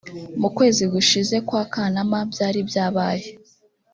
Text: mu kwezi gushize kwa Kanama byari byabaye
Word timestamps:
mu 0.41 0.49
kwezi 0.57 0.83
gushize 0.93 1.35
kwa 1.47 1.63
Kanama 1.73 2.17
byari 2.31 2.59
byabaye 2.69 3.27